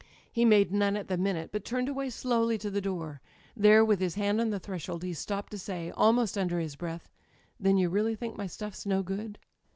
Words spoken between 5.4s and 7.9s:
to say, almost under his breath: *Then you